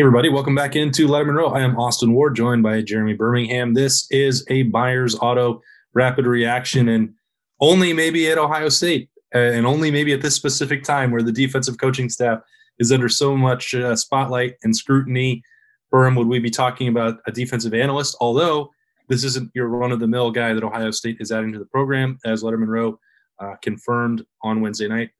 Hey, 0.00 0.04
everybody. 0.04 0.30
Welcome 0.30 0.54
back 0.54 0.76
into 0.76 1.06
Lettermen 1.06 1.34
Row. 1.34 1.48
I 1.48 1.60
am 1.60 1.78
Austin 1.78 2.14
Ward, 2.14 2.34
joined 2.34 2.62
by 2.62 2.80
Jeremy 2.80 3.12
Birmingham. 3.12 3.74
This 3.74 4.10
is 4.10 4.46
a 4.48 4.62
Buyers 4.62 5.14
Auto 5.20 5.60
rapid 5.92 6.24
reaction, 6.24 6.88
and 6.88 7.12
only 7.60 7.92
maybe 7.92 8.30
at 8.30 8.38
Ohio 8.38 8.70
State, 8.70 9.10
uh, 9.34 9.38
and 9.38 9.66
only 9.66 9.90
maybe 9.90 10.14
at 10.14 10.22
this 10.22 10.34
specific 10.34 10.84
time 10.84 11.10
where 11.10 11.20
the 11.20 11.30
defensive 11.30 11.76
coaching 11.76 12.08
staff 12.08 12.40
is 12.78 12.90
under 12.92 13.10
so 13.10 13.36
much 13.36 13.74
uh, 13.74 13.94
spotlight 13.94 14.54
and 14.62 14.74
scrutiny. 14.74 15.42
Burham, 15.92 16.16
would 16.16 16.28
we 16.28 16.38
be 16.38 16.48
talking 16.48 16.88
about 16.88 17.18
a 17.26 17.30
defensive 17.30 17.74
analyst? 17.74 18.16
Although 18.22 18.70
this 19.08 19.22
isn't 19.22 19.50
your 19.54 19.68
run 19.68 19.92
of 19.92 20.00
the 20.00 20.08
mill 20.08 20.30
guy 20.30 20.54
that 20.54 20.64
Ohio 20.64 20.92
State 20.92 21.18
is 21.20 21.30
adding 21.30 21.52
to 21.52 21.58
the 21.58 21.66
program, 21.66 22.18
as 22.24 22.42
Lettermen 22.42 22.68
Row 22.68 22.98
uh, 23.38 23.56
confirmed 23.60 24.24
on 24.42 24.62
Wednesday 24.62 24.88
night. 24.88 25.10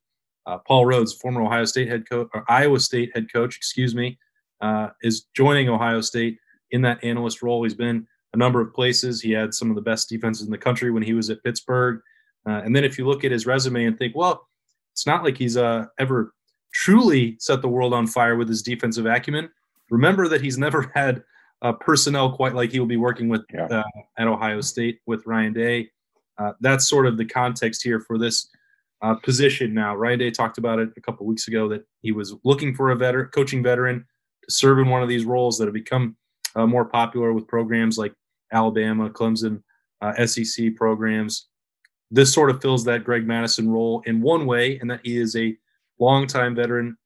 Uh, 0.46 0.56
Paul 0.56 0.86
Rhoads, 0.86 1.20
former 1.20 1.42
Ohio 1.42 1.66
State 1.66 1.88
head 1.88 2.08
coach, 2.08 2.28
or 2.32 2.50
Iowa 2.50 2.80
State 2.80 3.10
head 3.12 3.30
coach, 3.30 3.58
excuse 3.58 3.94
me, 3.94 4.18
uh, 4.60 4.88
is 5.02 5.26
joining 5.34 5.68
Ohio 5.68 6.00
State 6.00 6.38
in 6.70 6.82
that 6.82 7.02
analyst 7.02 7.42
role. 7.42 7.62
He's 7.62 7.74
been 7.74 8.06
a 8.32 8.36
number 8.36 8.60
of 8.60 8.72
places. 8.72 9.20
He 9.20 9.32
had 9.32 9.54
some 9.54 9.70
of 9.70 9.76
the 9.76 9.82
best 9.82 10.08
defenses 10.08 10.44
in 10.44 10.50
the 10.50 10.58
country 10.58 10.90
when 10.90 11.02
he 11.02 11.14
was 11.14 11.30
at 11.30 11.42
Pittsburgh. 11.42 12.00
Uh, 12.46 12.62
and 12.64 12.74
then 12.74 12.84
if 12.84 12.98
you 12.98 13.06
look 13.06 13.24
at 13.24 13.32
his 13.32 13.46
resume 13.46 13.84
and 13.84 13.98
think, 13.98 14.14
well, 14.14 14.46
it's 14.92 15.06
not 15.06 15.24
like 15.24 15.36
he's 15.36 15.56
uh, 15.56 15.86
ever 15.98 16.34
truly 16.72 17.36
set 17.38 17.62
the 17.62 17.68
world 17.68 17.92
on 17.92 18.06
fire 18.06 18.36
with 18.36 18.48
his 18.48 18.62
defensive 18.62 19.06
acumen. 19.06 19.50
Remember 19.90 20.28
that 20.28 20.40
he's 20.40 20.58
never 20.66 20.90
had 20.94 21.22
uh, 21.62 21.72
personnel 21.72 22.32
quite 22.32 22.54
like 22.54 22.72
he 22.72 22.80
will 22.80 22.86
be 22.86 22.96
working 22.96 23.28
with 23.28 23.44
yeah. 23.52 23.66
uh, 23.66 23.82
at 24.16 24.26
Ohio 24.26 24.60
State 24.60 25.00
with 25.06 25.26
Ryan 25.26 25.52
Day. 25.52 25.90
Uh, 26.38 26.52
that's 26.60 26.88
sort 26.88 27.06
of 27.06 27.18
the 27.18 27.24
context 27.24 27.82
here 27.82 28.00
for 28.00 28.16
this 28.16 28.48
uh, 29.02 29.14
position 29.16 29.74
now. 29.74 29.94
Ryan 29.94 30.18
Day 30.18 30.30
talked 30.30 30.56
about 30.56 30.78
it 30.78 30.90
a 30.96 31.00
couple 31.00 31.26
weeks 31.26 31.48
ago 31.48 31.68
that 31.68 31.84
he 32.00 32.12
was 32.12 32.34
looking 32.44 32.74
for 32.74 32.90
a 32.90 32.96
veteran, 32.96 33.28
coaching 33.28 33.62
veteran 33.62 34.06
serve 34.50 34.78
in 34.78 34.88
one 34.88 35.02
of 35.02 35.08
these 35.08 35.24
roles 35.24 35.58
that 35.58 35.66
have 35.66 35.74
become 35.74 36.16
uh, 36.54 36.66
more 36.66 36.84
popular 36.84 37.32
with 37.32 37.46
programs 37.46 37.98
like 37.98 38.12
Alabama, 38.52 39.10
Clemson, 39.10 39.62
uh, 40.00 40.26
SEC 40.26 40.74
programs. 40.76 41.48
This 42.10 42.32
sort 42.32 42.50
of 42.50 42.60
fills 42.60 42.84
that 42.84 43.04
Greg 43.04 43.26
Mattison 43.26 43.70
role 43.70 44.02
in 44.06 44.20
one 44.20 44.46
way, 44.46 44.78
and 44.78 44.90
that 44.90 45.00
he 45.04 45.18
is 45.18 45.36
a 45.36 45.56
longtime 45.98 46.54
veteran 46.54 46.96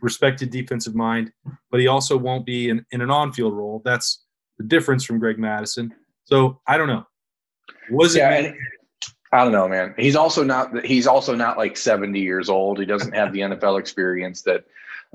respected 0.00 0.50
defensive 0.50 0.94
mind, 0.94 1.32
but 1.70 1.80
he 1.80 1.86
also 1.86 2.16
won't 2.16 2.46
be 2.46 2.68
in, 2.68 2.84
in 2.92 3.00
an 3.00 3.10
on-field 3.10 3.54
role. 3.54 3.82
That's 3.84 4.24
the 4.58 4.64
difference 4.64 5.04
from 5.04 5.18
Greg 5.18 5.38
Mattison. 5.38 5.92
So 6.24 6.60
I 6.66 6.76
don't 6.76 6.88
know. 6.88 7.06
Was 7.90 8.16
yeah, 8.16 8.30
it? 8.30 8.54
I 9.32 9.42
don't 9.42 9.52
know, 9.52 9.68
man. 9.68 9.94
He's 9.98 10.16
also 10.16 10.42
not. 10.44 10.84
He's 10.84 11.06
also 11.06 11.34
not 11.34 11.58
like 11.58 11.76
seventy 11.76 12.20
years 12.20 12.48
old. 12.48 12.78
He 12.78 12.86
doesn't 12.86 13.12
have 13.12 13.32
the 13.32 13.40
NFL 13.40 13.78
experience 13.78 14.42
that 14.42 14.64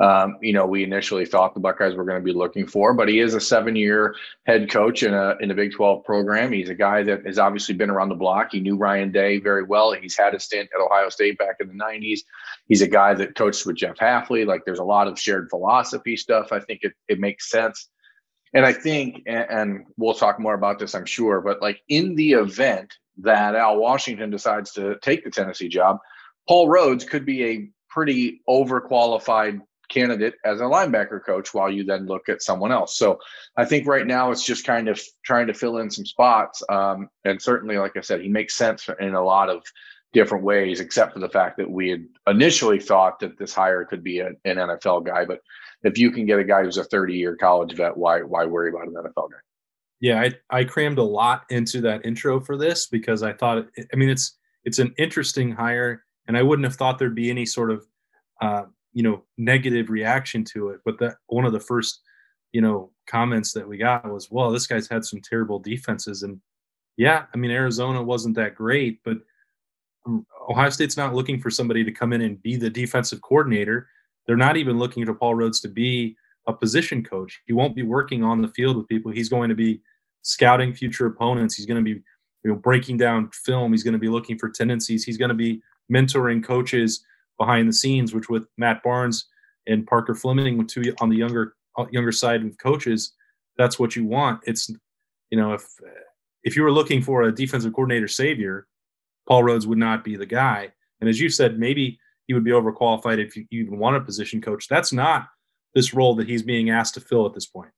um, 0.01 0.37
you 0.41 0.51
know, 0.51 0.65
we 0.65 0.83
initially 0.83 1.27
thought 1.27 1.53
the 1.53 1.59
Buckeyes 1.59 1.93
were 1.93 2.03
going 2.03 2.19
to 2.19 2.25
be 2.25 2.33
looking 2.33 2.65
for. 2.65 2.93
But 2.93 3.07
he 3.07 3.19
is 3.19 3.35
a 3.35 3.39
seven-year 3.39 4.15
head 4.47 4.69
coach 4.69 5.03
in 5.03 5.13
a 5.13 5.35
in 5.39 5.51
a 5.51 5.53
Big 5.53 5.73
12 5.73 6.03
program. 6.03 6.51
He's 6.51 6.69
a 6.69 6.75
guy 6.75 7.03
that 7.03 7.25
has 7.25 7.37
obviously 7.37 7.75
been 7.75 7.91
around 7.91 8.09
the 8.09 8.15
block. 8.15 8.49
He 8.51 8.59
knew 8.59 8.77
Ryan 8.77 9.11
Day 9.11 9.39
very 9.39 9.63
well. 9.63 9.93
He's 9.93 10.17
had 10.17 10.33
a 10.33 10.39
stint 10.39 10.69
at 10.73 10.81
Ohio 10.81 11.09
State 11.09 11.37
back 11.37 11.57
in 11.59 11.67
the 11.67 11.75
90s. 11.75 12.21
He's 12.67 12.81
a 12.81 12.87
guy 12.87 13.13
that 13.13 13.35
coached 13.35 13.65
with 13.65 13.75
Jeff 13.75 13.97
Hafley. 13.97 14.45
Like, 14.45 14.65
there's 14.65 14.79
a 14.79 14.83
lot 14.83 15.07
of 15.07 15.19
shared 15.19 15.49
philosophy 15.51 16.17
stuff. 16.17 16.51
I 16.51 16.59
think 16.59 16.79
it 16.81 16.93
it 17.07 17.19
makes 17.19 17.51
sense. 17.51 17.87
And 18.53 18.65
I 18.65 18.73
think, 18.73 19.23
and, 19.27 19.45
and 19.49 19.85
we'll 19.97 20.13
talk 20.13 20.39
more 20.39 20.55
about 20.55 20.79
this, 20.79 20.95
I'm 20.95 21.05
sure, 21.05 21.41
but 21.41 21.61
like 21.61 21.81
in 21.87 22.15
the 22.15 22.33
event 22.33 22.93
that 23.19 23.55
Al 23.55 23.77
Washington 23.77 24.29
decides 24.29 24.73
to 24.73 24.97
take 25.01 25.23
the 25.23 25.29
Tennessee 25.29 25.69
job, 25.69 25.99
Paul 26.47 26.67
Rhoads 26.67 27.07
could 27.07 27.25
be 27.25 27.45
a 27.45 27.69
pretty 27.89 28.41
overqualified 28.49 29.61
candidate 29.91 30.35
as 30.45 30.61
a 30.61 30.65
linebacker 30.65 31.23
coach 31.23 31.53
while 31.53 31.71
you 31.71 31.83
then 31.83 32.07
look 32.07 32.29
at 32.29 32.41
someone 32.41 32.71
else. 32.71 32.97
So 32.97 33.19
I 33.57 33.65
think 33.65 33.85
right 33.85 34.07
now 34.07 34.31
it's 34.31 34.43
just 34.43 34.65
kind 34.65 34.87
of 34.87 34.99
trying 35.23 35.47
to 35.47 35.53
fill 35.53 35.77
in 35.77 35.91
some 35.91 36.05
spots. 36.05 36.63
Um, 36.69 37.09
and 37.25 37.41
certainly, 37.41 37.77
like 37.77 37.97
I 37.97 38.01
said, 38.01 38.21
he 38.21 38.29
makes 38.29 38.55
sense 38.55 38.89
in 38.99 39.13
a 39.13 39.23
lot 39.23 39.49
of 39.49 39.63
different 40.13 40.43
ways, 40.43 40.79
except 40.79 41.13
for 41.13 41.19
the 41.19 41.29
fact 41.29 41.57
that 41.57 41.69
we 41.69 41.89
had 41.89 42.05
initially 42.27 42.79
thought 42.79 43.19
that 43.19 43.37
this 43.37 43.53
hire 43.53 43.85
could 43.85 44.03
be 44.03 44.19
a, 44.19 44.29
an 44.45 44.57
NFL 44.57 45.05
guy. 45.05 45.25
But 45.25 45.39
if 45.83 45.97
you 45.97 46.11
can 46.11 46.25
get 46.25 46.39
a 46.39 46.43
guy 46.43 46.63
who's 46.63 46.77
a 46.77 46.83
30 46.83 47.13
year 47.13 47.35
college 47.35 47.75
vet, 47.75 47.95
why 47.95 48.21
why 48.21 48.45
worry 48.45 48.69
about 48.69 48.87
an 48.87 48.93
NFL 48.93 49.31
guy? 49.31 49.37
Yeah, 49.99 50.19
I, 50.19 50.31
I 50.49 50.63
crammed 50.63 50.97
a 50.97 51.03
lot 51.03 51.43
into 51.49 51.79
that 51.81 52.05
intro 52.05 52.39
for 52.39 52.57
this 52.57 52.87
because 52.87 53.21
I 53.21 53.33
thought, 53.33 53.67
I 53.93 53.95
mean, 53.95 54.09
it's 54.09 54.37
it's 54.63 54.79
an 54.79 54.93
interesting 54.97 55.51
hire, 55.51 56.03
and 56.27 56.35
I 56.35 56.41
wouldn't 56.41 56.65
have 56.65 56.75
thought 56.75 56.97
there'd 56.97 57.15
be 57.15 57.29
any 57.29 57.45
sort 57.45 57.71
of 57.71 57.85
uh, 58.41 58.63
you 58.93 59.03
know 59.03 59.23
negative 59.37 59.89
reaction 59.89 60.43
to 60.45 60.69
it. 60.69 60.81
But 60.85 60.99
that 60.99 61.15
one 61.27 61.45
of 61.45 61.53
the 61.53 61.59
first 61.59 62.01
you 62.51 62.61
know 62.61 62.91
comments 63.07 63.53
that 63.53 63.67
we 63.67 63.77
got 63.77 64.09
was 64.11 64.29
well 64.31 64.51
this 64.51 64.67
guy's 64.67 64.87
had 64.87 65.05
some 65.05 65.21
terrible 65.21 65.59
defenses. 65.59 66.23
And 66.23 66.39
yeah 66.97 67.25
i 67.33 67.37
mean 67.37 67.51
arizona 67.51 68.01
wasn't 68.03 68.35
that 68.35 68.55
great 68.55 68.99
but 69.03 69.17
um, 70.05 70.25
ohio 70.49 70.69
state's 70.69 70.97
not 70.97 71.13
looking 71.13 71.39
for 71.39 71.49
somebody 71.49 71.83
to 71.83 71.91
come 71.91 72.13
in 72.13 72.21
and 72.21 72.41
be 72.41 72.55
the 72.55 72.69
defensive 72.69 73.21
coordinator. 73.21 73.87
They're 74.25 74.37
not 74.37 74.57
even 74.57 74.79
looking 74.79 75.05
for 75.05 75.13
paul 75.13 75.35
rhoads 75.35 75.61
to 75.61 75.67
be 75.67 76.15
a 76.47 76.53
position 76.53 77.03
coach. 77.03 77.39
He 77.45 77.53
won't 77.53 77.75
be 77.75 77.83
working 77.83 78.23
on 78.23 78.41
the 78.41 78.47
field 78.47 78.77
with 78.77 78.87
people. 78.87 79.11
He's 79.11 79.29
going 79.29 79.49
to 79.49 79.55
be 79.55 79.81
scouting 80.23 80.73
future 80.73 81.05
opponents. 81.05 81.55
He's 81.55 81.65
going 81.65 81.83
to 81.83 81.83
be 81.83 82.01
you 82.43 82.51
know 82.51 82.55
breaking 82.55 82.97
down 82.97 83.29
film. 83.31 83.71
He's 83.71 83.83
going 83.83 83.93
to 83.93 83.99
be 83.99 84.09
looking 84.09 84.37
for 84.37 84.49
tendencies. 84.49 85.03
He's 85.03 85.17
going 85.17 85.29
to 85.29 85.35
be 85.35 85.61
mentoring 85.91 86.43
coaches 86.43 87.05
behind 87.37 87.67
the 87.67 87.73
scenes, 87.73 88.13
which 88.13 88.29
with 88.29 88.47
Matt 88.57 88.83
Barnes 88.83 89.27
and 89.67 89.85
Parker 89.85 90.15
Fleming, 90.15 90.57
with 90.57 90.67
two 90.67 90.93
on 91.01 91.09
the 91.09 91.17
younger 91.17 91.55
uh, 91.77 91.85
younger 91.91 92.11
side 92.11 92.43
of 92.43 92.57
coaches, 92.57 93.13
that's 93.57 93.79
what 93.79 93.95
you 93.95 94.05
want. 94.05 94.41
It's 94.45 94.69
you 95.29 95.37
know 95.37 95.53
if 95.53 95.65
if 96.43 96.55
you 96.55 96.63
were 96.63 96.71
looking 96.71 97.01
for 97.01 97.23
a 97.23 97.31
defensive 97.31 97.73
coordinator 97.73 98.07
savior, 98.07 98.67
Paul 99.27 99.43
Rhoads 99.43 99.65
would 99.65 99.77
not 99.77 100.03
be 100.03 100.15
the 100.15 100.25
guy. 100.25 100.71
And 100.99 101.09
as 101.09 101.19
you 101.19 101.29
said, 101.29 101.59
maybe 101.59 101.99
he 102.27 102.33
would 102.33 102.43
be 102.43 102.51
overqualified 102.51 103.19
if 103.19 103.35
you 103.35 103.45
even 103.51 103.77
want 103.77 103.97
a 103.97 104.01
position 104.01 104.41
coach. 104.41 104.67
That's 104.67 104.93
not 104.93 105.27
this 105.73 105.93
role 105.93 106.15
that 106.15 106.27
he's 106.27 106.43
being 106.43 106.69
asked 106.69 106.93
to 106.95 107.01
fill 107.01 107.25
at 107.25 107.33
this 107.33 107.45
point. 107.45 107.71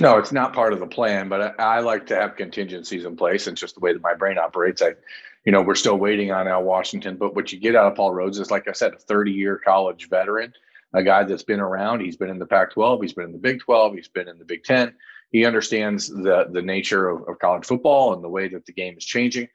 No, 0.00 0.18
it's 0.18 0.32
not 0.32 0.54
part 0.54 0.72
of 0.72 0.80
the 0.80 0.86
plan, 0.86 1.28
but 1.28 1.60
I, 1.60 1.76
I, 1.76 1.80
like 1.80 2.06
to 2.06 2.16
have 2.16 2.36
contingencies 2.36 3.04
in 3.04 3.14
place. 3.14 3.46
It's 3.46 3.60
just 3.60 3.74
the 3.74 3.80
way 3.80 3.92
that 3.92 4.00
my 4.00 4.14
brain 4.14 4.38
operates. 4.38 4.80
I 4.80 4.94
you 5.44 5.52
know, 5.52 5.62
we're 5.62 5.74
still 5.74 5.96
waiting 5.96 6.30
on 6.30 6.48
Al 6.48 6.62
Washington. 6.62 7.16
But 7.16 7.34
what 7.34 7.52
you 7.52 7.58
get 7.58 7.74
out 7.74 7.90
of 7.90 7.96
Paul 7.96 8.12
Rhoads 8.12 8.40
is, 8.40 8.50
like 8.50 8.68
I 8.68 8.72
said, 8.72 8.94
a 8.94 8.98
30 8.98 9.32
year 9.32 9.60
college 9.64 10.08
veteran, 10.08 10.52
a 10.94 11.02
guy 11.02 11.24
that's 11.24 11.42
been 11.42 11.60
around. 11.60 12.00
He's 12.00 12.16
been 12.16 12.30
in 12.30 12.38
the 12.38 12.46
Pac 12.46 12.72
12, 12.72 13.02
he's 13.02 13.12
been 13.12 13.26
in 13.26 13.32
the 13.32 13.38
Big 13.38 13.60
12, 13.60 13.94
he's 13.94 14.08
been 14.08 14.28
in 14.28 14.38
the 14.38 14.44
Big 14.44 14.64
10. 14.64 14.94
He 15.30 15.46
understands 15.46 16.08
the, 16.08 16.46
the 16.50 16.62
nature 16.62 17.08
of, 17.08 17.28
of 17.28 17.38
college 17.38 17.64
football 17.64 18.12
and 18.12 18.22
the 18.22 18.28
way 18.28 18.48
that 18.48 18.66
the 18.66 18.72
game 18.72 18.96
is 18.96 19.04
changing. 19.04 19.48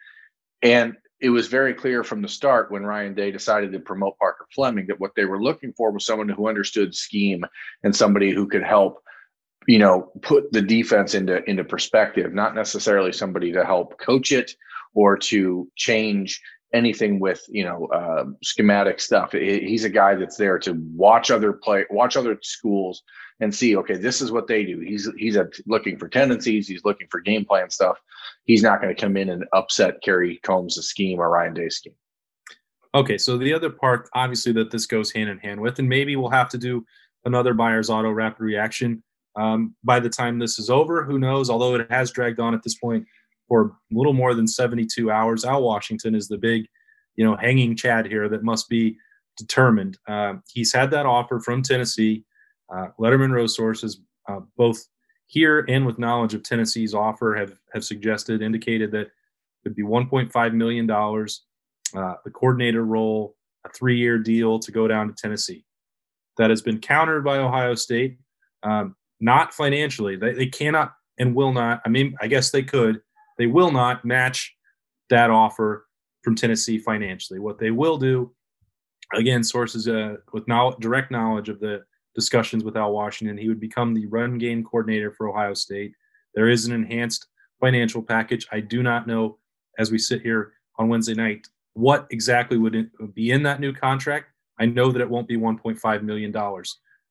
And 0.62 0.98
it 1.20 1.30
was 1.30 1.48
very 1.48 1.74
clear 1.74 2.04
from 2.04 2.22
the 2.22 2.28
start 2.28 2.72
when 2.72 2.84
Ryan 2.84 3.14
Day 3.14 3.32
decided 3.32 3.72
to 3.72 3.80
promote 3.80 4.18
Parker 4.18 4.48
Fleming 4.54 4.88
that 4.88 5.00
what 5.00 5.12
they 5.16 5.26
were 5.26 5.42
looking 5.42 5.74
for 5.74 5.92
was 5.92 6.06
someone 6.06 6.30
who 6.30 6.48
understood 6.48 6.96
scheme 6.96 7.46
and 7.84 7.96
somebody 7.96 8.32
who 8.32 8.48
could 8.48 8.64
help 8.64 9.04
you 9.68 9.80
know 9.80 10.12
put 10.22 10.52
the 10.52 10.62
defense 10.62 11.14
into 11.14 11.44
into 11.50 11.64
perspective 11.64 12.34
not 12.34 12.56
necessarily 12.56 13.12
somebody 13.12 13.52
to 13.52 13.66
help 13.66 14.00
coach 14.00 14.32
it 14.32 14.56
or 14.98 15.16
to 15.16 15.72
change 15.76 16.42
anything 16.74 17.20
with 17.20 17.46
you 17.48 17.64
know 17.64 17.86
uh, 17.88 18.26
schematic 18.44 19.00
stuff. 19.00 19.32
He's 19.32 19.86
a 19.86 19.90
guy 19.90 20.16
that's 20.16 20.38
there 20.38 20.58
to 20.60 20.74
watch 20.96 21.30
other 21.30 21.54
play, 21.54 21.86
watch 21.92 22.18
other 22.18 22.38
schools, 22.42 23.04
and 23.40 23.54
see. 23.54 23.78
Okay, 23.78 23.96
this 23.96 24.22
is 24.22 24.32
what 24.32 24.48
they 24.48 24.66
do. 24.66 24.80
He's 24.80 25.08
he's 25.18 25.38
looking 25.68 26.00
for 26.00 26.10
tendencies. 26.10 26.68
He's 26.68 26.84
looking 26.84 27.08
for 27.12 27.22
game 27.22 27.46
plan 27.46 27.70
stuff. 27.70 27.98
He's 28.46 28.64
not 28.64 28.82
going 28.82 28.94
to 28.94 29.00
come 29.00 29.16
in 29.18 29.30
and 29.30 29.46
upset 29.54 30.02
Kerry 30.02 30.40
Coombs' 30.44 30.84
scheme 30.88 31.20
or 31.20 31.30
Ryan 31.30 31.54
Day's 31.54 31.76
scheme. 31.76 31.96
Okay, 32.96 33.20
so 33.20 33.38
the 33.38 33.54
other 33.54 33.70
part, 33.70 34.10
obviously, 34.16 34.52
that 34.54 34.72
this 34.72 34.88
goes 34.88 35.12
hand 35.12 35.30
in 35.30 35.38
hand 35.38 35.62
with, 35.62 35.78
and 35.78 35.88
maybe 35.88 36.16
we'll 36.16 36.32
have 36.32 36.50
to 36.50 36.58
do 36.58 36.84
another 37.24 37.54
buyer's 37.54 37.92
auto 37.92 38.10
rapid 38.10 38.42
reaction 38.42 39.04
um, 39.36 39.76
by 39.84 40.00
the 40.00 40.10
time 40.10 40.40
this 40.40 40.58
is 40.58 40.72
over. 40.72 41.04
Who 41.04 41.20
knows? 41.20 41.52
Although 41.52 41.76
it 41.76 41.92
has 41.92 42.10
dragged 42.10 42.40
on 42.40 42.56
at 42.56 42.64
this 42.64 42.76
point 42.76 43.06
for 43.48 43.66
a 43.66 43.72
little 43.92 44.14
more 44.14 44.34
than 44.34 44.48
72 44.48 45.10
hours. 45.10 45.46
Al 45.46 45.64
Washington 45.64 46.16
is 46.16 46.28
the 46.28 46.38
big, 46.38 46.68
you 47.16 47.26
know, 47.26 47.36
hanging 47.36 47.76
Chad 47.76 48.06
here 48.06 48.28
that 48.30 48.44
must 48.44 48.70
be 48.70 48.98
determined. 49.38 49.98
Uh, 50.08 50.36
he's 50.52 50.74
had 50.74 50.92
that 50.92 51.06
offer 51.06 51.40
from 51.40 51.62
Tennessee. 51.62 52.26
Uh, 52.74 52.88
Lettermen 53.00 53.32
Row 53.32 53.48
sources, 53.48 54.02
uh, 54.28 54.40
both 54.58 54.86
here 55.28 55.66
and 55.70 55.86
with 55.86 56.00
knowledge 56.00 56.34
of 56.34 56.44
Tennessee's 56.44 56.94
offer, 56.94 57.36
have 57.36 57.58
have 57.74 57.84
suggested, 57.84 58.42
indicated 58.42 58.92
that 58.92 59.08
would 59.64 59.76
be 59.76 59.84
1.5 59.84 60.54
million 60.54 60.88
dollars, 60.88 61.46
uh, 61.96 62.16
the 62.26 62.32
coordinator 62.32 62.84
role, 62.84 63.36
a 63.66 63.70
three-year 63.70 64.18
deal 64.18 64.60
to 64.60 64.72
go 64.72 64.88
down 64.88 65.08
to 65.08 65.14
Tennessee. 65.14 65.66
That 66.38 66.50
has 66.50 66.62
been 66.62 66.80
countered 66.80 67.24
by 67.24 67.38
Ohio 67.38 67.76
State, 67.76 68.18
um, 68.64 68.96
not 69.20 69.54
financially. 69.54 70.16
They, 70.16 70.34
they 70.34 70.48
cannot 70.48 70.94
and 71.18 71.34
will 71.36 71.52
not. 71.52 71.82
I 71.86 71.90
mean, 71.90 72.16
I 72.22 72.28
guess 72.28 72.52
they 72.52 72.64
could. 72.64 73.02
They 73.38 73.48
will 73.48 73.72
not 73.72 74.06
match 74.06 74.56
that 75.10 75.30
offer 75.30 75.88
from 76.24 76.36
Tennessee 76.36 76.78
financially. 76.78 77.40
What 77.40 77.60
they 77.60 77.72
will 77.72 77.98
do, 77.98 78.34
again, 79.14 79.44
sources 79.44 79.88
uh, 79.88 80.16
with 80.34 80.48
now 80.48 80.72
direct 80.72 81.12
knowledge 81.12 81.50
of 81.50 81.60
the 81.60 81.84
discussions 82.16 82.64
with 82.64 82.76
Al 82.76 82.92
Washington, 82.92 83.38
he 83.38 83.48
would 83.48 83.60
become 83.60 83.94
the 83.94 84.08
run 84.08 84.38
game 84.38 84.64
coordinator 84.64 85.12
for 85.12 85.30
Ohio 85.30 85.54
State. 85.54 85.94
There 86.34 86.50
is 86.50 86.66
an 86.66 86.74
enhanced 86.74 87.28
financial 87.60 88.02
package. 88.02 88.48
I 88.52 88.60
do 88.60 88.84
not 88.84 89.08
know, 89.08 89.38
as 89.78 89.92
we 89.92 89.98
sit 89.98 90.22
here 90.22 90.54
on 90.78 90.90
Wednesday 90.90 91.14
night, 91.14 91.48
what 91.74 92.08
exactly 92.10 92.58
would 92.58 92.90
be 93.14 93.32
in 93.32 93.44
that 93.44 93.60
new 93.60 93.72
contract. 93.72 94.32
I 94.60 94.66
know 94.66 94.92
that 94.92 95.02
it 95.02 95.10
won't 95.10 95.28
be 95.28 95.38
$1.5 95.38 96.02
million. 96.02 96.36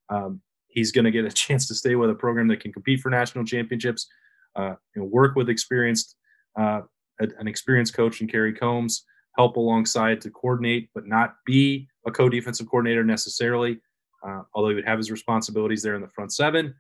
Um, 0.09 0.41
he's 0.67 0.91
going 0.91 1.05
to 1.05 1.11
get 1.11 1.25
a 1.25 1.31
chance 1.33 1.69
to 1.69 1.75
stay 1.75 1.95
with 1.95 2.11
a 2.11 2.15
program 2.15 2.49
that 2.49 2.61
can 2.61 2.73
compete 2.73 3.01
for 3.01 3.11
national 3.11 3.45
championships, 3.45 4.09
uh, 4.57 4.75
and 4.95 5.11
work 5.11 5.37
with 5.37 5.49
experienced 5.49 6.17
uh, 6.59 6.81
an 7.19 7.49
experienced 7.49 7.95
coach 7.95 8.21
and 8.21 8.31
Kerry 8.31 8.53
Coombs, 8.53 9.05
help 9.37 9.57
alongside 9.57 10.21
to 10.23 10.31
coordinate, 10.31 10.91
but 10.95 11.07
not 11.07 11.37
be 11.45 11.89
a 12.07 12.11
co-defensive 12.11 12.69
coordinator 12.69 13.05
necessarily. 13.05 13.81
Uh, 14.27 14.43
although 14.55 14.71
he 14.71 14.75
would 14.75 14.87
have 14.87 14.99
his 14.99 15.11
responsibilities 15.11 15.83
there 15.83 15.95
in 15.95 16.03
the 16.03 16.09
front 16.09 16.33
seven, 16.33 16.75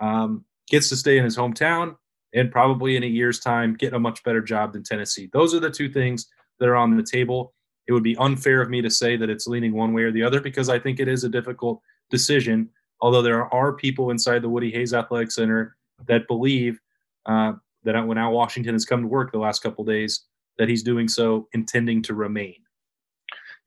um, 0.00 0.44
gets 0.68 0.88
to 0.88 0.96
stay 0.96 1.18
in 1.18 1.24
his 1.24 1.36
hometown 1.36 1.96
and 2.34 2.50
probably 2.50 2.96
in 2.96 3.02
a 3.02 3.06
year's 3.06 3.40
time 3.40 3.74
get 3.74 3.92
a 3.92 3.98
much 3.98 4.22
better 4.24 4.40
job 4.40 4.72
than 4.72 4.82
Tennessee. 4.82 5.28
Those 5.32 5.54
are 5.54 5.60
the 5.60 5.70
two 5.70 5.90
things 5.90 6.28
that 6.60 6.68
are 6.68 6.76
on 6.76 6.96
the 6.96 7.02
table. 7.02 7.54
It 7.88 7.92
would 7.92 8.02
be 8.02 8.16
unfair 8.16 8.62
of 8.62 8.70
me 8.70 8.80
to 8.82 8.90
say 8.90 9.16
that 9.16 9.30
it's 9.30 9.46
leaning 9.46 9.72
one 9.72 9.92
way 9.92 10.02
or 10.02 10.12
the 10.12 10.22
other 10.22 10.40
because 10.40 10.68
I 10.68 10.78
think 10.78 11.00
it 11.00 11.08
is 11.08 11.24
a 11.24 11.28
difficult 11.28 11.80
decision. 12.10 12.68
Although 13.00 13.22
there 13.22 13.52
are 13.52 13.72
people 13.72 14.10
inside 14.10 14.42
the 14.42 14.48
Woody 14.48 14.70
Hayes 14.70 14.94
Athletic 14.94 15.32
Center 15.32 15.76
that 16.06 16.28
believe 16.28 16.78
uh, 17.26 17.52
that 17.84 18.06
when 18.06 18.18
Al 18.18 18.32
Washington 18.32 18.74
has 18.74 18.84
come 18.84 19.02
to 19.02 19.08
work 19.08 19.32
the 19.32 19.38
last 19.38 19.62
couple 19.62 19.84
days, 19.84 20.24
that 20.58 20.68
he's 20.68 20.82
doing 20.82 21.08
so 21.08 21.48
intending 21.52 22.02
to 22.02 22.14
remain. 22.14 22.56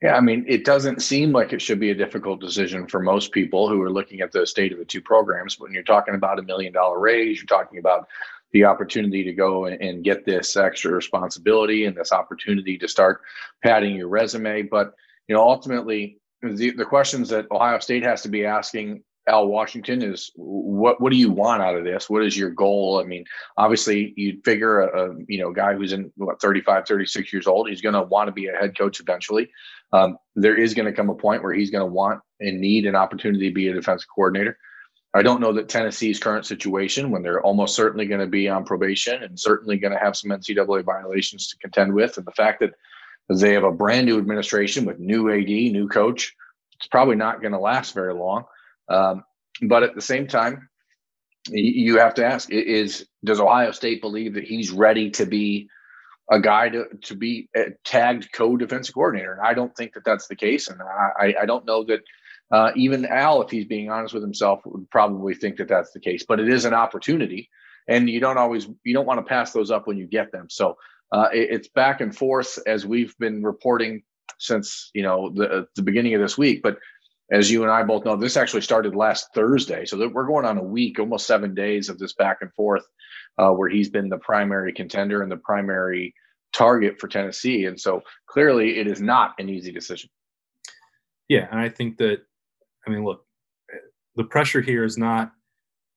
Yeah, 0.02 0.16
I 0.16 0.22
mean, 0.22 0.46
it 0.48 0.66
doesn't 0.66 1.02
seem 1.02 1.32
like 1.32 1.54
it 1.54 1.62
should 1.62 1.80
be 1.80 1.90
a 1.90 1.96
difficult 1.96 2.42
decision 2.42 2.86
for 2.86 3.02
most 3.02 3.32
people 3.32 3.70
who 3.70 3.82
are 3.82 3.90
looking 3.90 4.22
at 4.22 4.32
the 4.32 4.46
state 4.46 4.74
of 4.74 4.78
the 4.78 4.86
two 4.86 5.02
programs. 5.02 5.60
When 5.60 5.72
you're 5.72 5.84
talking 5.84 6.16
about 6.16 6.38
a 6.38 6.44
million 6.44 6.74
dollar 6.74 7.00
raise, 7.00 7.38
you're 7.38 7.46
talking 7.46 7.80
about 7.80 8.08
the 8.52 8.66
opportunity 8.66 9.24
to 9.24 9.34
go 9.34 9.66
and 9.66 10.04
get 10.04 10.26
this 10.26 10.56
extra 10.56 10.92
responsibility 10.92 11.86
and 11.86 11.96
this 11.96 12.12
opportunity 12.12 12.78
to 12.78 12.88
start 12.88 13.22
padding 13.64 13.96
your 13.96 14.08
resume. 14.08 14.64
But 14.64 14.94
you 15.28 15.36
know, 15.36 15.42
ultimately, 15.42 16.20
the, 16.42 16.72
the 16.72 16.86
questions 16.86 17.30
that 17.30 17.50
Ohio 17.52 17.80
State 17.80 18.04
has 18.04 18.22
to 18.22 18.30
be 18.30 18.46
asking 18.46 19.02
Al 19.28 19.48
Washington 19.48 20.04
is 20.04 20.32
what 20.36 21.02
what 21.02 21.12
do 21.12 21.18
you 21.18 21.32
want 21.32 21.64
out 21.64 21.76
of 21.76 21.84
this? 21.84 22.10
What 22.10 22.24
is 22.24 22.38
your 22.38 22.52
goal? 22.52 23.02
I 23.04 23.08
mean, 23.08 23.26
obviously 23.58 24.14
you'd 24.16 24.44
figure 24.46 24.82
a, 24.82 25.12
a 25.12 25.16
you 25.28 25.40
know 25.40 25.52
guy 25.52 25.74
who's 25.74 25.94
in 25.94 26.12
what 26.16 26.40
35, 26.40 26.88
36 26.88 27.34
years 27.34 27.48
old, 27.48 27.70
he's 27.70 27.82
going 27.82 27.96
to 27.96 28.04
want 28.04 28.28
to 28.28 28.32
be 28.32 28.48
a 28.48 28.56
head 28.56 28.78
coach 28.78 29.00
eventually. 29.00 29.50
Um, 29.94 30.18
there 30.36 30.58
is 30.58 30.74
going 30.74 30.86
to 30.86 30.94
come 30.94 31.10
a 31.10 31.16
point 31.16 31.42
where 31.42 31.54
he's 31.54 31.72
going 31.72 31.88
to 31.88 31.92
want 31.92 32.22
and 32.40 32.60
need 32.60 32.86
an 32.86 32.96
opportunity 32.96 33.48
to 33.50 33.54
be 33.54 33.70
a 33.70 33.74
defensive 33.74 34.10
coordinator. 34.14 34.58
I 35.16 35.24
don't 35.24 35.40
know 35.40 35.54
that 35.54 35.70
Tennessee's 35.70 36.20
current 36.20 36.46
situation, 36.46 37.10
when 37.10 37.24
they're 37.24 37.42
almost 37.42 37.74
certainly 37.74 38.06
going 38.06 38.20
to 38.20 38.28
be 38.28 38.50
on 38.50 38.66
probation 38.66 39.24
and 39.24 39.40
certainly 39.40 39.78
going 39.78 39.94
to 39.94 40.00
have 40.00 40.18
some 40.18 40.32
NCAA 40.32 40.84
violations 40.84 41.48
to 41.48 41.58
contend 41.58 41.94
with, 41.94 42.18
and 42.18 42.28
the 42.28 42.34
fact 42.34 42.60
that 42.60 42.74
they 43.30 43.54
have 43.54 43.64
a 43.64 43.72
brand 43.72 44.06
new 44.06 44.18
administration 44.18 44.86
with 44.86 45.00
new 45.00 45.32
AD, 45.32 45.48
new 45.48 45.88
coach, 45.88 46.36
it's 46.78 46.88
probably 46.88 47.16
not 47.16 47.42
going 47.42 47.54
to 47.54 47.60
last 47.60 47.94
very 47.94 48.14
long. 48.14 48.44
Um, 48.90 49.24
but 49.64 49.84
at 49.84 49.96
the 49.96 50.02
same 50.02 50.28
time, 50.28 50.70
you 51.50 52.00
have 52.00 52.16
to 52.16 52.26
ask: 52.26 52.50
Is 52.52 53.08
does 53.24 53.40
Ohio 53.40 53.72
State 53.72 54.02
believe 54.02 54.34
that 54.36 54.44
he's 54.44 54.72
ready 54.72 55.12
to 55.12 55.26
be 55.26 55.68
a 56.32 56.40
guy 56.40 56.70
to, 56.70 56.86
to 57.04 57.16
be 57.16 57.50
tagged 57.84 58.30
co-defensive 58.34 58.96
coordinator? 58.96 59.34
And 59.34 59.46
I 59.46 59.54
don't 59.54 59.76
think 59.76 59.94
that 59.94 60.06
that's 60.06 60.28
the 60.28 60.36
case, 60.36 60.68
and 60.68 60.82
I, 60.82 61.36
I 61.42 61.46
don't 61.46 61.66
know 61.66 61.84
that 61.86 62.02
uh, 62.52 62.72
even 62.76 63.06
Al, 63.06 63.42
if 63.42 63.50
he's 63.50 63.66
being 63.66 63.90
honest 63.90 64.14
with 64.14 64.24
himself, 64.24 64.62
would 64.66 64.90
probably 64.90 65.36
think 65.36 65.58
that 65.58 65.68
that's 65.68 65.92
the 65.92 66.00
case. 66.00 66.26
But 66.28 66.40
it 66.40 66.50
is 66.50 66.66
an 66.66 66.74
opportunity, 66.74 67.50
and 67.88 68.10
you 68.10 68.20
don't 68.20 68.38
always 68.38 68.68
you 68.84 68.94
don't 68.94 69.06
want 69.08 69.20
to 69.20 69.30
pass 69.30 69.52
those 69.52 69.72
up 69.72 69.88
when 69.88 69.98
you 69.98 70.08
get 70.08 70.32
them. 70.32 70.48
So 70.50 70.78
uh, 71.12 71.30
it, 71.34 71.50
it's 71.52 71.68
back 71.70 72.02
and 72.02 72.16
forth 72.16 72.60
as 72.68 72.86
we've 72.86 73.16
been 73.20 73.44
reporting 73.44 74.04
since 74.40 74.92
you 74.94 75.04
know 75.04 75.32
the 75.34 75.68
the 75.76 75.82
beginning 75.84 76.16
of 76.16 76.22
this 76.22 76.38
week, 76.38 76.62
but 76.64 76.78
as 77.32 77.50
you 77.50 77.64
and 77.64 77.72
I 77.72 77.84
both 77.84 78.06
know, 78.06 78.16
this 78.16 78.38
actually 78.38 78.62
started 78.62 78.96
last 78.96 79.30
Thursday. 79.34 79.86
So 79.86 80.10
we're 80.10 80.28
going 80.28 80.46
on 80.46 80.58
a 80.58 80.64
week, 80.64 81.00
almost 81.00 81.26
seven 81.26 81.56
days 81.56 81.90
of 81.90 81.98
this 81.98 82.14
back 82.14 82.38
and 82.42 82.54
forth, 82.54 82.86
uh, 83.38 83.50
where 83.50 83.70
he's 83.70 83.90
been 83.90 84.10
the 84.10 84.18
primary 84.20 84.74
contender 84.74 85.22
and 85.22 85.32
the 85.32 85.38
primary 85.38 86.14
target 86.54 87.00
for 87.00 87.08
Tennessee. 87.08 87.66
And 87.66 87.80
so 87.80 88.02
clearly 88.28 88.80
it 88.80 88.88
is 88.88 89.02
not 89.02 89.34
an 89.40 89.50
easy 89.50 89.72
decision. 89.72 90.10
Yeah. 91.28 91.48
And 91.50 91.60
I 91.60 91.70
think 91.70 91.98
that, 91.98 92.20
I 92.86 92.92
mean, 92.92 93.04
look, 93.04 93.26
the 94.16 94.24
pressure 94.24 94.62
here 94.62 94.84
is 94.84 94.98
not 94.98 95.32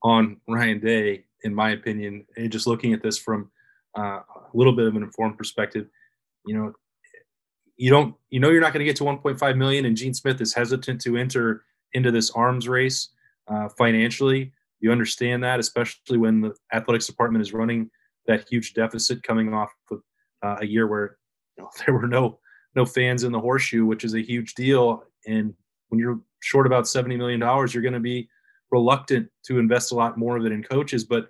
on 0.03 0.39
Ryan 0.49 0.81
Day, 0.81 1.25
in 1.45 1.55
my 1.55 1.71
opinion. 1.71 2.25
And 2.37 2.51
just 2.51 2.67
looking 2.67 2.95
at 2.95 3.03
this 3.03 3.19
from 3.19 3.51
uh, 3.97 4.21
a 4.21 4.51
little 4.55 4.75
bit 4.75 4.87
of 4.87 4.97
an 4.97 5.03
informed 5.03 5.37
perspective, 5.37 5.87
you 6.47 6.57
know, 6.57 6.73
you 7.79 7.91
don't 7.91 8.15
you 8.29 8.41
know 8.41 8.51
you're 8.51 8.61
not 8.61 8.73
going 8.73 8.81
to 8.81 8.85
get 8.85 8.97
to 8.97 9.05
1.5 9.05 9.57
million 9.57 9.87
and 9.87 9.97
gene 9.97 10.13
smith 10.13 10.41
is 10.41 10.53
hesitant 10.53 11.01
to 11.01 11.17
enter 11.17 11.65
into 11.95 12.11
this 12.11 12.31
arms 12.33 12.69
race 12.69 13.09
uh, 13.49 13.69
financially. 13.71 14.53
You 14.81 14.93
understand 14.93 15.43
that 15.45 15.59
especially 15.59 16.19
when 16.19 16.41
the 16.41 16.55
athletics 16.73 17.07
department 17.07 17.43
is 17.43 17.53
running 17.53 17.91
that 18.27 18.47
huge 18.49 18.75
deficit 18.75 19.23
coming 19.23 19.53
off 19.53 19.73
of 19.91 20.03
uh, 20.45 20.57
a 20.61 20.67
year 20.67 20.87
where 20.87 21.17
you 21.57 21.65
know, 21.65 21.71
there 21.87 21.95
were 21.95 22.07
no 22.07 22.39
no 22.75 22.85
fans 22.85 23.25
in 23.25 23.33
the 23.33 23.41
horseshoe 23.41 23.85
which 23.85 24.05
is 24.05 24.15
a 24.15 24.21
huge 24.21 24.55
deal. 24.55 25.03
And 25.27 25.55
when 25.89 25.99
you're 25.99 26.21
short 26.41 26.67
about 26.67 26.87
70 26.87 27.17
million 27.17 27.41
dollars 27.41 27.75
you're 27.75 27.83
going 27.83 27.95
to 27.95 28.01
be 28.01 28.29
reluctant 28.71 29.29
to 29.45 29.59
invest 29.59 29.93
a 29.93 29.95
lot 29.95 30.19
more 30.19 30.37
of 30.37 30.45
it 30.45 30.53
in 30.53 30.63
coaches. 30.63 31.05
But 31.05 31.29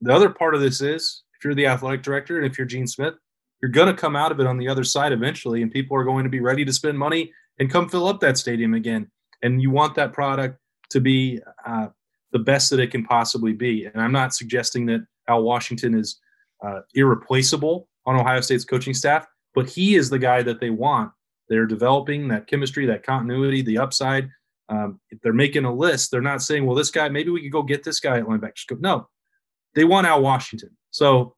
the 0.00 0.12
other 0.12 0.30
part 0.30 0.54
of 0.54 0.60
this 0.60 0.80
is 0.80 1.22
if 1.36 1.44
you're 1.44 1.54
the 1.54 1.66
athletic 1.66 2.02
director 2.02 2.36
and 2.36 2.46
if 2.46 2.58
you're 2.58 2.66
gene 2.66 2.86
smith 2.86 3.14
you're 3.60 3.70
going 3.70 3.88
to 3.88 4.00
come 4.00 4.16
out 4.16 4.32
of 4.32 4.40
it 4.40 4.46
on 4.46 4.58
the 4.58 4.68
other 4.68 4.84
side 4.84 5.12
eventually, 5.12 5.62
and 5.62 5.70
people 5.70 5.96
are 5.96 6.04
going 6.04 6.24
to 6.24 6.30
be 6.30 6.40
ready 6.40 6.64
to 6.64 6.72
spend 6.72 6.98
money 6.98 7.32
and 7.58 7.70
come 7.70 7.88
fill 7.88 8.06
up 8.06 8.20
that 8.20 8.38
stadium 8.38 8.74
again. 8.74 9.10
And 9.42 9.60
you 9.60 9.70
want 9.70 9.94
that 9.96 10.12
product 10.12 10.58
to 10.90 11.00
be 11.00 11.40
uh, 11.66 11.88
the 12.32 12.38
best 12.38 12.70
that 12.70 12.80
it 12.80 12.90
can 12.90 13.04
possibly 13.04 13.52
be. 13.52 13.86
And 13.86 14.00
I'm 14.00 14.12
not 14.12 14.34
suggesting 14.34 14.86
that 14.86 15.06
Al 15.28 15.42
Washington 15.42 15.94
is 15.94 16.20
uh, 16.64 16.80
irreplaceable 16.94 17.88
on 18.06 18.16
Ohio 18.16 18.40
State's 18.40 18.64
coaching 18.64 18.94
staff, 18.94 19.26
but 19.54 19.68
he 19.68 19.94
is 19.94 20.10
the 20.10 20.18
guy 20.18 20.42
that 20.42 20.60
they 20.60 20.70
want. 20.70 21.12
They're 21.48 21.66
developing 21.66 22.28
that 22.28 22.46
chemistry, 22.46 22.86
that 22.86 23.02
continuity, 23.02 23.62
the 23.62 23.78
upside. 23.78 24.28
Um, 24.68 25.00
if 25.10 25.18
they're 25.22 25.32
making 25.32 25.64
a 25.64 25.74
list, 25.74 26.10
they're 26.10 26.20
not 26.20 26.42
saying, 26.42 26.66
well, 26.66 26.76
this 26.76 26.90
guy, 26.90 27.08
maybe 27.08 27.30
we 27.30 27.42
could 27.42 27.52
go 27.52 27.62
get 27.62 27.84
this 27.84 28.00
guy 28.00 28.18
at 28.18 28.24
linebacker. 28.24 28.78
No, 28.80 29.08
they 29.74 29.84
want 29.84 30.06
Al 30.06 30.20
Washington. 30.20 30.76
So 30.90 31.36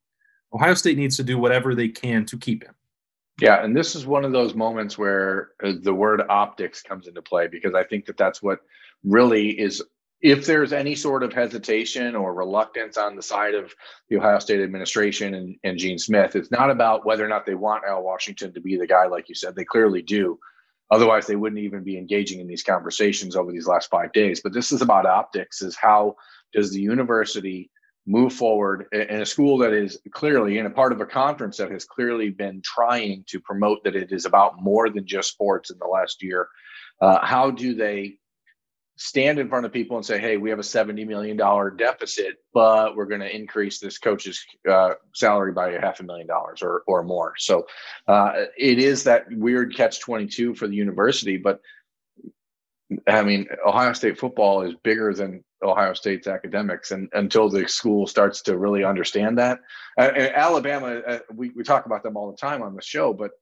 Ohio 0.52 0.75
State 0.75 0.99
needs 0.99 1.16
to 1.16 1.23
do 1.23 1.38
whatever 1.38 1.75
they 1.75 1.88
can 1.88 2.25
to 2.26 2.37
keep 2.37 2.64
him. 2.64 2.75
Yeah, 3.40 3.64
and 3.64 3.75
this 3.75 3.95
is 3.95 4.07
one 4.07 4.25
of 4.25 4.33
those 4.33 4.54
moments 4.54 4.99
where 4.99 5.52
uh, 5.64 5.73
the 5.83 5.95
word 5.95 6.23
optics 6.28 6.83
comes 6.83 7.07
into 7.07 7.23
play 7.23 7.47
because 7.47 7.75
I 7.75 7.85
think 7.85 8.04
that 8.07 8.16
that's 8.16 8.42
what 8.42 8.61
really 9.02 9.59
is. 9.59 9.83
If 10.21 10.45
there's 10.45 10.75
any 10.75 10.95
sort 10.95 11.23
of 11.23 11.33
hesitation 11.33 12.14
or 12.14 12.35
reluctance 12.35 12.99
on 12.99 13.16
the 13.16 13.23
side 13.23 13.54
of 13.54 13.75
the 14.11 14.19
Ohio 14.19 14.38
State 14.38 14.61
administration 14.61 15.35
and, 15.35 15.57
and 15.64 15.78
Gene 15.78 15.99
Smith, 15.99 16.37
it's 16.37 16.50
not 16.50 16.71
about 16.71 17.07
whether 17.07 17.25
or 17.25 17.28
not 17.28 17.47
they 17.47 17.54
want 17.54 17.85
Al 17.88 18.02
Washington 18.02 18.52
to 18.52 18.61
be 18.61 18.76
the 18.76 18.87
guy, 18.87 19.07
like 19.07 19.30
you 19.30 19.35
said. 19.35 19.57
They 19.57 19.64
clearly 19.64 20.02
do. 20.02 20.38
Otherwise, 20.90 21.26
they 21.26 21.37
wouldn't 21.37 21.62
even 21.62 21.83
be 21.83 21.97
engaging 21.97 22.40
in 22.40 22.47
these 22.47 22.64
conversations 22.64 23.37
over 23.37 23.52
these 23.52 23.69
last 23.69 23.88
five 23.88 24.12
days. 24.12 24.40
But 24.42 24.52
this 24.52 24.73
is 24.73 24.83
about 24.83 25.07
optics: 25.07 25.62
is 25.62 25.76
how 25.76 26.16
does 26.52 26.73
the 26.73 26.80
university 26.80 27.71
move 28.11 28.33
forward 28.33 28.87
in 28.93 29.23
a 29.23 29.26
school 29.26 29.59
that 29.59 29.73
is 29.73 30.00
clearly 30.11 30.59
in 30.59 30.67
a 30.67 30.71
part 30.71 30.93
of 30.93 31.00
a 31.00 31.07
conference 31.07 31.59
that 31.59 31.71
has 31.71 31.85
clearly 31.85 32.29
been 32.29 32.61
trying 32.62 33.25
to 33.29 33.38
promote 33.38 33.85
that 33.85 33.95
it 33.95 34.11
is 34.11 34.26
about 34.26 34.61
more 34.61 34.90
than 34.90 35.07
just 35.07 35.31
sports 35.31 35.71
in 35.71 35.79
the 35.79 35.87
last 35.87 36.23
year. 36.23 36.49
Uh, 37.00 37.25
how 37.25 37.50
do 37.52 37.75
they 37.75 38.19
stand 38.97 39.38
in 39.38 39.49
front 39.49 39.64
of 39.64 39.73
people 39.73 39.97
and 39.97 40.05
say, 40.05 40.19
"Hey, 40.19 40.37
we 40.37 40.50
have 40.50 40.59
a 40.59 40.64
seventy 40.64 41.05
million 41.05 41.37
dollar 41.37 41.71
deficit, 41.71 42.37
but 42.52 42.97
we're 42.97 43.07
going 43.07 43.21
to 43.21 43.35
increase 43.35 43.79
this 43.79 43.99
coach's 43.99 44.45
uh, 44.69 44.95
salary 45.14 45.52
by 45.52 45.71
a 45.71 45.81
half 45.81 46.00
a 46.00 46.02
million 46.02 46.26
dollars 46.26 46.62
or 46.62 46.83
or 46.87 47.05
more"? 47.05 47.35
So 47.38 47.67
uh, 48.09 48.33
it 48.59 48.79
is 48.79 49.05
that 49.05 49.26
weird 49.31 49.75
catch 49.76 50.00
twenty 50.00 50.26
two 50.26 50.55
for 50.55 50.67
the 50.67 50.75
university, 50.75 51.38
but 51.38 51.61
I 53.07 53.23
mean, 53.23 53.47
Ohio 53.64 53.93
State 53.93 54.19
football 54.19 54.62
is 54.62 54.75
bigger 54.83 55.14
than 55.14 55.45
Ohio 55.62 55.93
State's 55.95 56.26
academics, 56.26 56.90
and 56.90 57.09
until 57.12 57.49
the 57.49 57.69
school 57.69 58.07
starts 58.07 58.43
to 58.43 58.57
really 58.57 58.85
understand 58.85 59.38
that, 59.38 59.61
uh, 59.99 60.11
Alabama, 60.35 61.00
uh, 61.07 61.19
we 61.35 61.50
we 61.50 61.62
talk 61.62 61.87
about 61.87 62.02
them 62.02 62.17
all 62.17 62.31
the 62.31 62.37
time 62.37 62.62
on 62.62 62.75
the 62.75 62.83
show, 62.83 63.12
but 63.12 63.33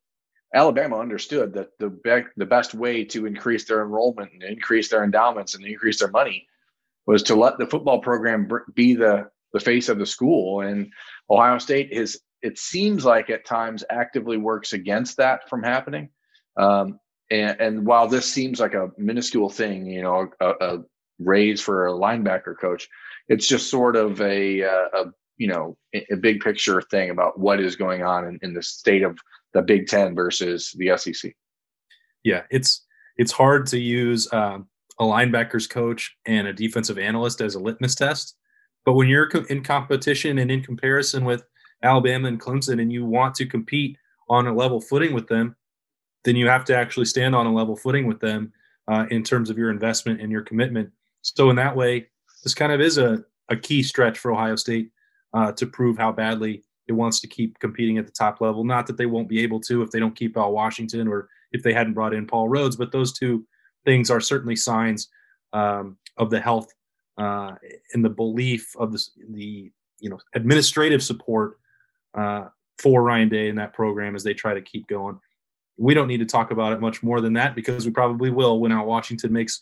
Alabama 0.54 0.98
understood 0.98 1.52
that 1.54 1.78
the 1.78 1.90
be- 1.90 2.30
the 2.36 2.46
best 2.46 2.74
way 2.74 3.04
to 3.04 3.26
increase 3.26 3.64
their 3.66 3.82
enrollment 3.82 4.32
and 4.32 4.42
increase 4.42 4.88
their 4.88 5.04
endowments 5.04 5.54
and 5.54 5.64
increase 5.64 6.00
their 6.00 6.10
money 6.10 6.46
was 7.06 7.22
to 7.24 7.34
let 7.34 7.58
the 7.58 7.66
football 7.66 8.00
program 8.00 8.48
be 8.74 8.94
the 8.94 9.28
the 9.52 9.60
face 9.60 9.88
of 9.88 9.98
the 9.98 10.06
school. 10.06 10.60
And 10.60 10.92
Ohio 11.30 11.58
State 11.58 11.90
is 11.90 12.20
it 12.42 12.58
seems 12.58 13.04
like 13.04 13.30
at 13.30 13.44
times 13.44 13.84
actively 13.90 14.36
works 14.36 14.72
against 14.72 15.16
that 15.16 15.48
from 15.48 15.62
happening. 15.62 16.10
Um, 16.56 17.00
and, 17.30 17.60
and, 17.60 17.86
while 17.86 18.08
this 18.08 18.26
seems 18.26 18.58
like 18.58 18.74
a 18.74 18.90
minuscule 18.96 19.50
thing, 19.50 19.86
you 19.86 20.02
know, 20.02 20.28
a, 20.40 20.50
a 20.60 20.84
raise 21.18 21.60
for 21.60 21.86
a 21.86 21.92
linebacker 21.92 22.58
coach, 22.58 22.88
it's 23.28 23.46
just 23.46 23.70
sort 23.70 23.96
of 23.96 24.20
a, 24.20 24.60
a, 24.60 24.84
a 24.94 25.04
you 25.36 25.46
know 25.46 25.76
a 25.94 26.16
big 26.16 26.40
picture 26.40 26.82
thing 26.82 27.10
about 27.10 27.38
what 27.38 27.60
is 27.60 27.76
going 27.76 28.02
on 28.02 28.26
in, 28.26 28.38
in 28.42 28.54
the 28.54 28.62
state 28.62 29.02
of 29.02 29.18
the 29.54 29.62
Big 29.62 29.86
Ten 29.86 30.14
versus 30.14 30.74
the 30.76 30.96
SEC. 30.96 31.34
Yeah, 32.24 32.42
it's 32.50 32.84
it's 33.16 33.32
hard 33.32 33.66
to 33.68 33.78
use 33.78 34.32
um, 34.32 34.68
a 34.98 35.04
linebackers 35.04 35.68
coach 35.68 36.16
and 36.26 36.46
a 36.46 36.52
defensive 36.52 36.98
analyst 36.98 37.40
as 37.40 37.54
a 37.54 37.60
litmus 37.60 37.94
test, 37.94 38.36
but 38.84 38.94
when 38.94 39.08
you're 39.08 39.28
in 39.48 39.62
competition 39.62 40.38
and 40.38 40.50
in 40.50 40.62
comparison 40.62 41.24
with 41.24 41.44
Alabama 41.82 42.28
and 42.28 42.40
Clemson, 42.40 42.80
and 42.80 42.92
you 42.92 43.04
want 43.04 43.34
to 43.36 43.46
compete 43.46 43.96
on 44.28 44.46
a 44.46 44.54
level 44.54 44.80
footing 44.80 45.14
with 45.14 45.28
them, 45.28 45.54
then 46.24 46.36
you 46.36 46.48
have 46.48 46.64
to 46.64 46.76
actually 46.76 47.06
stand 47.06 47.34
on 47.34 47.46
a 47.46 47.52
level 47.52 47.76
footing 47.76 48.06
with 48.06 48.20
them 48.20 48.52
uh, 48.88 49.06
in 49.10 49.22
terms 49.22 49.50
of 49.50 49.58
your 49.58 49.70
investment 49.70 50.20
and 50.20 50.32
your 50.32 50.42
commitment. 50.42 50.90
So 51.22 51.50
in 51.50 51.56
that 51.56 51.76
way, 51.76 52.08
this 52.42 52.54
kind 52.54 52.72
of 52.72 52.80
is 52.80 52.98
a, 52.98 53.24
a 53.48 53.56
key 53.56 53.82
stretch 53.82 54.18
for 54.18 54.32
Ohio 54.32 54.56
State 54.56 54.90
uh, 55.34 55.52
to 55.52 55.66
prove 55.66 55.98
how 55.98 56.12
badly 56.12 56.62
it 56.86 56.92
wants 56.92 57.20
to 57.20 57.26
keep 57.26 57.58
competing 57.58 57.98
at 57.98 58.06
the 58.06 58.12
top 58.12 58.40
level. 58.40 58.64
Not 58.64 58.86
that 58.86 58.96
they 58.96 59.06
won't 59.06 59.28
be 59.28 59.40
able 59.42 59.60
to 59.62 59.82
if 59.82 59.90
they 59.90 59.98
don't 59.98 60.16
keep 60.16 60.36
Al 60.36 60.52
Washington 60.52 61.06
or 61.06 61.28
if 61.52 61.62
they 61.62 61.72
hadn't 61.72 61.94
brought 61.94 62.14
in 62.14 62.26
Paul 62.26 62.48
Rhoads, 62.48 62.78
but 62.78 62.92
those 62.92 63.12
two 63.12 63.46
things 63.84 64.10
are 64.10 64.20
certainly 64.20 64.56
signs 64.56 65.08
um, 65.52 65.96
of 66.16 66.30
the 66.30 66.40
health 66.40 66.72
uh, 67.18 67.54
and 67.92 68.04
the 68.04 68.10
belief 68.10 68.74
of 68.76 68.92
the, 68.92 69.06
the 69.30 69.70
you 70.00 70.10
know 70.10 70.18
administrative 70.34 71.02
support 71.02 71.58
uh, 72.14 72.46
for 72.78 73.02
Ryan 73.02 73.28
Day 73.28 73.48
and 73.48 73.58
that 73.58 73.72
program 73.72 74.14
as 74.14 74.22
they 74.22 74.34
try 74.34 74.54
to 74.54 74.62
keep 74.62 74.86
going. 74.86 75.18
We 75.76 75.94
don't 75.94 76.08
need 76.08 76.18
to 76.18 76.26
talk 76.26 76.50
about 76.50 76.72
it 76.72 76.80
much 76.80 77.02
more 77.02 77.20
than 77.20 77.32
that 77.34 77.54
because 77.54 77.86
we 77.86 77.92
probably 77.92 78.30
will 78.30 78.60
when 78.60 78.72
Al 78.72 78.86
Washington 78.86 79.32
makes 79.32 79.60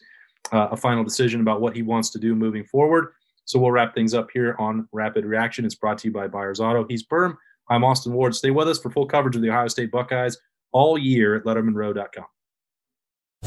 uh, 0.53 0.69
a 0.71 0.77
final 0.77 1.05
decision 1.05 1.41
about 1.41 1.61
what 1.61 1.75
he 1.75 1.83
wants 1.83 2.11
to 2.11 2.19
do 2.19 2.35
moving 2.35 2.65
forward. 2.65 3.13
So 3.45 3.59
we'll 3.59 3.71
wrap 3.71 3.95
things 3.95 4.13
up 4.13 4.29
here 4.33 4.57
on 4.59 4.89
Rapid 4.93 5.25
Reaction. 5.25 5.65
It's 5.65 5.75
brought 5.75 5.99
to 5.99 6.09
you 6.09 6.13
by 6.13 6.27
Buyers 6.27 6.61
Auto. 6.61 6.85
He's 6.89 7.07
Berm. 7.07 7.37
I'm 7.69 7.85
Austin 7.85 8.13
Ward. 8.13 8.35
Stay 8.35 8.51
with 8.51 8.69
us 8.69 8.79
for 8.79 8.91
full 8.91 9.07
coverage 9.07 9.37
of 9.37 9.43
the 9.43 9.51
Ohio 9.51 9.69
State 9.69 9.91
Buckeyes 9.91 10.37
all 10.73 10.99
year 10.99 11.37
at 11.37 11.45
LettermenRow.com. 11.45 12.27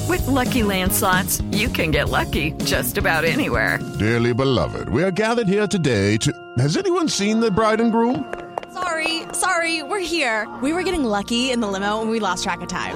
With 0.08 0.25
lucky 0.27 0.62
landslots, 0.62 1.44
you 1.56 1.68
can 1.70 1.91
get 1.91 2.10
lucky 2.10 2.51
just 2.63 2.98
about 2.98 3.25
anywhere. 3.25 3.79
Dearly 4.00 4.34
beloved, 4.34 4.89
we 4.89 5.03
are 5.03 5.12
gathered 5.12 5.48
here 5.48 5.68
today 5.68 6.18
to. 6.18 6.34
Has 6.58 6.77
anyone 6.77 7.08
seen 7.10 7.39
the 7.39 7.51
bride 7.51 7.82
and 7.82 7.91
groom? 7.91 8.34
Sorry, 8.74 9.24
sorry, 9.34 9.84
we're 9.84 10.00
here. 10.00 10.48
We 10.62 10.74
were 10.74 10.84
getting 10.84 11.03
lucky 11.03 11.51
in 11.51 11.60
the 11.60 11.68
limo 11.68 12.01
and 12.01 12.10
we 12.10 12.20
lost 12.20 12.44
track 12.44 12.62
of 12.62 12.68
time. 12.68 12.96